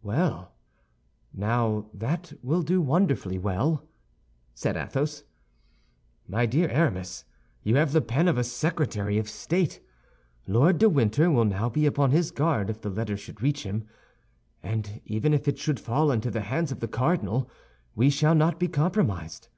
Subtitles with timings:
[0.00, 0.52] "Well,
[1.34, 3.82] now that will do wonderfully well,"
[4.54, 5.24] said Athos.
[6.28, 7.24] "My dear Aramis,
[7.64, 9.80] you have the pen of a secretary of state.
[10.46, 13.88] Lord de Winter will now be upon his guard if the letter should reach him;
[14.62, 17.50] and even if it should fall into the hands of the cardinal,
[17.96, 19.48] we shall not be compromised.